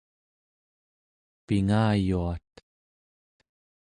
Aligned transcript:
pingayuat 1.45 2.51